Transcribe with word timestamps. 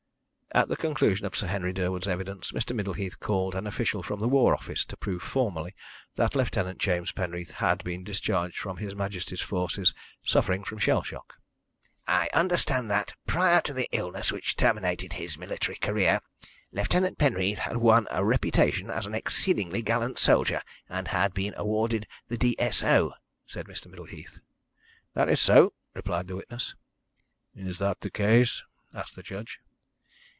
At 0.53 0.67
the 0.67 0.75
conclusion 0.75 1.25
of 1.25 1.33
Sir 1.33 1.47
Henry 1.47 1.71
Durwood's 1.71 2.09
evidence 2.09 2.51
Mr. 2.51 2.75
Middleheath 2.75 3.21
called 3.21 3.55
an 3.55 3.65
official 3.65 4.03
from 4.03 4.19
the 4.19 4.27
War 4.27 4.53
Office 4.53 4.83
to 4.83 4.97
prove 4.97 5.23
formally 5.23 5.73
that 6.15 6.35
Lieutenant 6.35 6.77
James 6.77 7.13
Penreath 7.13 7.51
had 7.51 7.81
been 7.85 8.03
discharged 8.03 8.57
from 8.57 8.75
His 8.75 8.93
Majesty's 8.93 9.39
forces 9.39 9.93
suffering 10.25 10.65
from 10.65 10.77
shell 10.77 11.03
shock. 11.03 11.35
"I 12.05 12.27
understand 12.33 12.91
that, 12.91 13.13
prior 13.25 13.61
to 13.61 13.71
the 13.71 13.87
illness 13.93 14.29
which 14.29 14.57
terminated 14.57 15.13
his 15.13 15.37
military 15.37 15.77
career, 15.77 16.19
Lieutenant 16.73 17.17
Penreath 17.17 17.59
had 17.59 17.77
won 17.77 18.09
a 18.11 18.25
reputation 18.25 18.89
as 18.89 19.05
an 19.05 19.15
exceedingly 19.15 19.81
gallant 19.81 20.19
soldier, 20.19 20.61
and 20.89 21.07
had 21.07 21.33
been 21.33 21.53
awarded 21.55 22.05
the 22.27 22.37
D.S.O," 22.37 23.13
said 23.47 23.67
Mr. 23.67 23.87
Middleheath. 23.87 24.39
"That 25.13 25.29
is 25.29 25.39
so," 25.39 25.71
replied 25.93 26.27
the 26.27 26.35
witness. 26.35 26.75
"Is 27.55 27.79
that 27.79 28.01
the 28.01 28.11
case?" 28.11 28.63
asked 28.93 29.15
the 29.15 29.23
judge. 29.23 29.61